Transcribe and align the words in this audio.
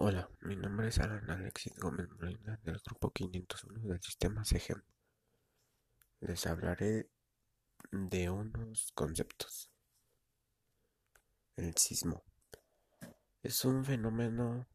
Hola, 0.00 0.30
mi 0.42 0.54
nombre 0.54 0.86
es 0.86 1.00
Alan 1.00 1.28
Alexis 1.28 1.74
Gómez 1.74 2.08
Molina 2.08 2.56
del 2.62 2.78
grupo 2.86 3.10
501 3.10 3.80
del 3.88 4.00
sistema 4.00 4.44
SEGEM. 4.44 4.80
Les 6.20 6.46
hablaré 6.46 7.10
de 7.90 8.30
unos 8.30 8.92
conceptos. 8.94 9.72
El 11.56 11.76
sismo 11.76 12.22
es 13.42 13.64
un 13.64 13.84
fenómeno 13.84 14.68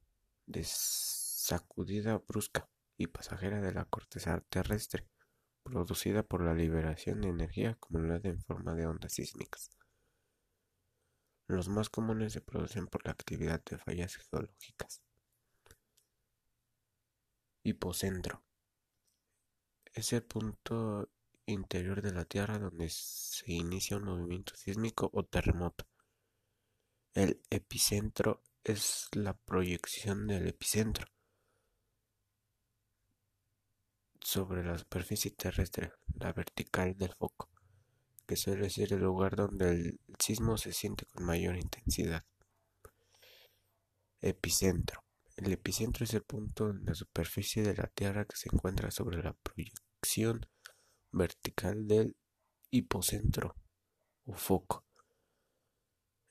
de 0.46 0.66
sacudida 0.66 2.18
brusca 2.18 2.70
y 2.98 3.08
pasajera 3.08 3.62
de 3.62 3.72
la 3.72 3.86
corteza 3.86 4.42
terrestre, 4.50 5.08
producida 5.64 6.24
por 6.24 6.44
la 6.44 6.54
liberación 6.54 7.22
de 7.22 7.30
energía 7.30 7.70
acumulada 7.70 8.28
en 8.28 8.44
forma 8.44 8.76
de 8.76 8.88
ondas 8.88 9.14
sísmicas. 9.14 9.72
Los 11.48 11.70
más 11.70 11.90
comunes 11.90 12.34
se 12.34 12.42
producen 12.42 12.88
por 12.88 13.06
la 13.06 13.12
actividad 13.12 13.64
de 13.64 13.78
fallas 13.78 14.18
geológicas. 14.18 15.02
Hipocentro 17.66 18.44
es 19.94 20.12
el 20.12 20.24
punto 20.24 21.10
interior 21.46 22.02
de 22.02 22.12
la 22.12 22.26
Tierra 22.26 22.60
donde 22.60 22.90
se 22.90 23.54
inicia 23.54 23.96
un 23.96 24.04
movimiento 24.04 24.54
sísmico 24.56 25.10
o 25.14 25.24
terremoto. 25.24 25.88
El 27.14 27.42
epicentro 27.50 28.44
es 28.66 29.08
la 29.14 29.34
proyección 29.34 30.28
del 30.28 30.48
epicentro 30.48 31.08
sobre 34.20 34.66
la 34.66 34.78
superficie 34.78 35.32
terrestre, 35.32 35.94
la 36.16 36.34
vertical 36.34 36.98
del 36.98 37.14
foco, 37.14 37.50
que 38.26 38.36
suele 38.36 38.70
ser 38.70 38.92
el 38.92 39.00
lugar 39.00 39.38
donde 39.38 39.70
el 39.70 40.00
sismo 40.20 40.58
se 40.58 40.74
siente 40.74 41.06
con 41.06 41.26
mayor 41.26 41.56
intensidad. 41.56 42.26
Epicentro 44.20 45.04
el 45.36 45.52
epicentro 45.52 46.04
es 46.04 46.14
el 46.14 46.24
punto 46.24 46.70
en 46.70 46.86
la 46.86 46.94
superficie 46.94 47.64
de 47.64 47.76
la 47.76 47.88
Tierra 47.88 48.26
que 48.26 48.36
se 48.36 48.50
encuentra 48.52 48.92
sobre 48.92 49.24
la 49.24 49.34
proyección 49.34 50.46
vertical 51.12 51.88
del 51.88 52.16
hipocentro 52.70 53.56
o 54.26 54.34
foco, 54.34 54.86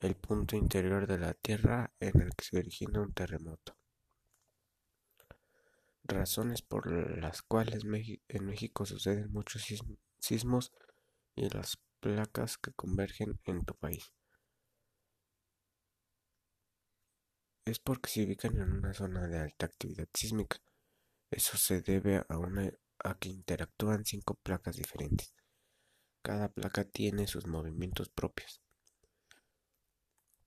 el 0.00 0.14
punto 0.16 0.56
interior 0.56 1.06
de 1.06 1.18
la 1.18 1.34
Tierra 1.34 1.92
en 2.00 2.20
el 2.20 2.34
que 2.34 2.44
se 2.44 2.58
origina 2.58 3.00
un 3.00 3.12
terremoto. 3.12 3.76
Razones 6.04 6.62
por 6.62 6.90
las 7.18 7.42
cuales 7.42 7.84
en 7.84 8.44
México 8.46 8.86
suceden 8.86 9.32
muchos 9.32 9.64
sismos 10.18 10.72
y 11.36 11.48
las 11.48 11.78
placas 12.00 12.58
que 12.58 12.72
convergen 12.72 13.40
en 13.44 13.64
tu 13.64 13.74
país. 13.74 14.12
Es 17.64 17.78
porque 17.78 18.10
se 18.10 18.24
ubican 18.24 18.56
en 18.56 18.72
una 18.72 18.92
zona 18.92 19.26
de 19.26 19.38
alta 19.38 19.66
actividad 19.66 20.08
sísmica. 20.12 20.58
Eso 21.30 21.56
se 21.56 21.80
debe 21.80 22.16
a, 22.16 23.14
que 23.18 23.28
interactúan 23.28 24.04
cinco 24.04 24.34
placas 24.34 24.76
diferentes. 24.76 25.34
Cada 26.22 26.48
placa 26.48 26.84
tiene 26.84 27.26
sus 27.26 27.46
movimientos 27.46 28.08
propios. 28.10 28.60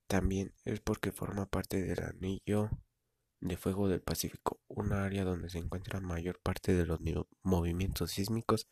También 0.07 0.53
es 0.63 0.81
porque 0.81 1.11
forma 1.11 1.47
parte 1.47 1.81
del 1.81 2.03
anillo 2.03 2.69
de 3.41 3.57
fuego 3.57 3.89
del 3.89 4.01
Pacífico, 4.01 4.61
una 4.67 5.03
área 5.03 5.23
donde 5.23 5.49
se 5.49 5.57
encuentra 5.57 5.99
mayor 5.99 6.39
parte 6.41 6.73
de 6.73 6.85
los 6.85 6.99
movimientos 7.41 8.11
sísmicos 8.11 8.67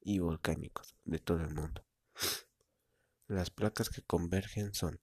y 0.00 0.18
volcánicos 0.18 0.94
de 1.04 1.18
todo 1.18 1.40
el 1.40 1.54
mundo. 1.54 1.84
Las 3.26 3.50
placas 3.50 3.88
que 3.90 4.02
convergen 4.02 4.74
son 4.74 5.00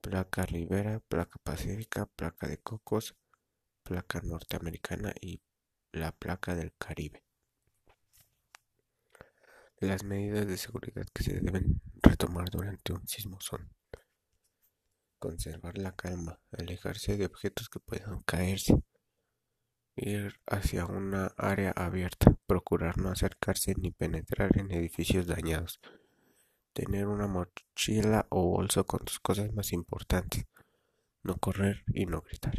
placa 0.00 0.46
Ribera, 0.46 1.00
placa 1.00 1.38
Pacífica, 1.42 2.06
placa 2.06 2.48
de 2.48 2.58
Cocos, 2.58 3.14
placa 3.82 4.20
norteamericana 4.22 5.12
y 5.20 5.40
la 5.92 6.12
placa 6.12 6.54
del 6.54 6.72
Caribe. 6.78 7.22
Las 9.78 10.04
medidas 10.04 10.46
de 10.46 10.56
seguridad 10.56 11.06
que 11.12 11.22
se 11.22 11.40
deben 11.40 11.80
retomar 12.02 12.50
durante 12.50 12.92
un 12.92 13.06
sismo 13.06 13.40
son 13.40 13.70
conservar 15.18 15.78
la 15.78 15.94
calma, 15.94 16.40
alejarse 16.50 17.16
de 17.16 17.26
objetos 17.26 17.68
que 17.68 17.80
puedan 17.80 18.22
caerse, 18.22 18.82
ir 19.96 20.40
hacia 20.46 20.86
una 20.86 21.26
área 21.36 21.72
abierta, 21.72 22.36
procurar 22.46 22.98
no 22.98 23.10
acercarse 23.10 23.74
ni 23.76 23.90
penetrar 23.90 24.58
en 24.58 24.72
edificios 24.72 25.26
dañados, 25.26 25.80
tener 26.72 27.06
una 27.06 27.26
mochila 27.26 28.26
o 28.30 28.50
bolso 28.50 28.84
con 28.86 29.04
tus 29.04 29.20
cosas 29.20 29.52
más 29.52 29.72
importantes, 29.72 30.46
no 31.22 31.36
correr 31.36 31.84
y 31.92 32.06
no 32.06 32.22
gritar. 32.22 32.54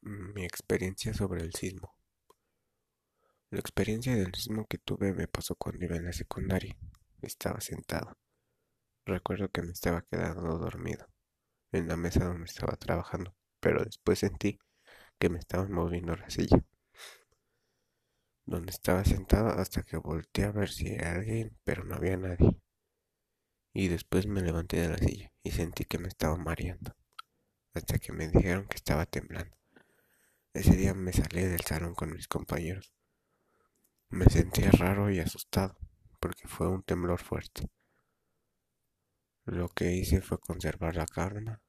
Mi 0.00 0.44
experiencia 0.44 1.14
sobre 1.14 1.42
el 1.42 1.52
sismo. 1.52 1.94
La 3.50 3.60
experiencia 3.60 4.14
del 4.16 4.34
sismo 4.34 4.66
que 4.66 4.78
tuve 4.78 5.12
me 5.12 5.28
pasó 5.28 5.54
cuando 5.56 5.84
iba 5.84 5.96
en 5.96 6.06
la 6.06 6.12
secundaria. 6.12 6.76
Estaba 7.20 7.60
sentado. 7.60 8.16
Recuerdo 9.04 9.50
que 9.50 9.62
me 9.62 9.72
estaba 9.72 10.02
quedando 10.02 10.58
dormido 10.58 11.06
en 11.72 11.88
la 11.88 11.96
mesa 11.96 12.24
donde 12.24 12.44
estaba 12.44 12.76
trabajando, 12.76 13.34
pero 13.60 13.84
después 13.84 14.20
sentí 14.20 14.58
que 15.18 15.28
me 15.28 15.38
estaban 15.38 15.72
moviendo 15.72 16.16
la 16.16 16.30
silla 16.30 16.64
donde 18.44 18.70
estaba 18.70 19.04
sentado 19.04 19.48
hasta 19.50 19.82
que 19.82 19.96
volteé 19.96 20.44
a 20.44 20.52
ver 20.52 20.70
si 20.70 20.88
era 20.88 21.12
alguien, 21.12 21.58
pero 21.64 21.84
no 21.84 21.94
había 21.94 22.16
nadie. 22.16 22.60
Y 23.72 23.88
después 23.88 24.26
me 24.26 24.42
levanté 24.42 24.80
de 24.80 24.88
la 24.88 24.98
silla 24.98 25.32
y 25.42 25.50
sentí 25.50 25.84
que 25.84 25.98
me 25.98 26.08
estaba 26.08 26.36
mareando, 26.36 26.94
hasta 27.74 27.98
que 27.98 28.12
me 28.12 28.28
dijeron 28.28 28.66
que 28.66 28.76
estaba 28.76 29.06
temblando. 29.06 29.56
Ese 30.52 30.76
día 30.76 30.92
me 30.92 31.12
salí 31.12 31.42
del 31.42 31.62
salón 31.62 31.94
con 31.94 32.12
mis 32.12 32.28
compañeros. 32.28 32.92
Me 34.10 34.26
sentía 34.26 34.70
raro 34.70 35.10
y 35.10 35.20
asustado, 35.20 35.78
porque 36.20 36.46
fue 36.46 36.68
un 36.68 36.82
temblor 36.82 37.18
fuerte. 37.18 37.70
Lo 39.44 39.68
que 39.70 39.92
hice 39.92 40.20
fue 40.20 40.38
conservar 40.38 40.96
la 40.96 41.06
calma, 41.06 41.62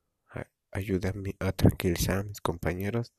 ayudar 0.72 1.16
a 1.40 1.52
tranquilizar 1.54 2.20
a 2.20 2.24
mis 2.24 2.42
compañeros 2.42 3.14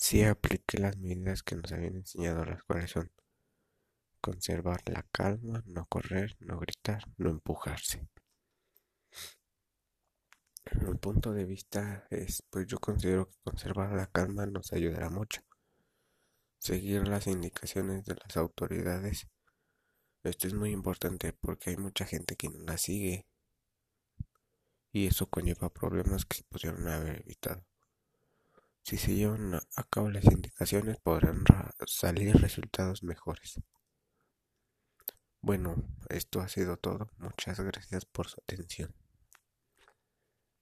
Sí 0.00 0.22
apliqué 0.22 0.78
las 0.78 0.96
medidas 0.96 1.42
que 1.42 1.56
nos 1.56 1.72
habían 1.72 1.96
enseñado, 1.96 2.44
las 2.44 2.62
cuales 2.62 2.92
son 2.92 3.10
conservar 4.20 4.80
la 4.86 5.02
calma, 5.10 5.64
no 5.66 5.86
correr, 5.86 6.36
no 6.38 6.60
gritar, 6.60 7.02
no 7.16 7.30
empujarse. 7.30 8.08
Mi 10.80 10.94
punto 10.94 11.32
de 11.32 11.44
vista 11.44 12.06
es, 12.10 12.44
pues 12.48 12.68
yo 12.68 12.78
considero 12.78 13.28
que 13.28 13.38
conservar 13.42 13.92
la 13.92 14.06
calma 14.06 14.46
nos 14.46 14.72
ayudará 14.72 15.10
mucho. 15.10 15.42
Seguir 16.58 17.08
las 17.08 17.26
indicaciones 17.26 18.04
de 18.04 18.14
las 18.14 18.36
autoridades. 18.36 19.26
Esto 20.22 20.46
es 20.46 20.54
muy 20.54 20.70
importante 20.70 21.32
porque 21.32 21.70
hay 21.70 21.76
mucha 21.76 22.06
gente 22.06 22.36
que 22.36 22.48
no 22.48 22.60
las 22.60 22.82
sigue 22.82 23.26
y 24.92 25.08
eso 25.08 25.26
conlleva 25.26 25.72
problemas 25.72 26.24
que 26.24 26.36
se 26.36 26.44
pudieron 26.44 26.86
haber 26.86 27.20
evitado. 27.22 27.64
Si 28.88 28.96
se 28.96 29.14
llevan 29.14 29.54
a 29.54 29.82
cabo 29.90 30.08
las 30.08 30.24
indicaciones 30.24 30.96
podrán 30.96 31.44
salir 31.86 32.34
resultados 32.36 33.02
mejores. 33.02 33.60
Bueno, 35.42 35.76
esto 36.08 36.40
ha 36.40 36.48
sido 36.48 36.78
todo. 36.78 37.10
Muchas 37.18 37.60
gracias 37.60 38.06
por 38.06 38.28
su 38.28 38.40
atención. 38.40 38.94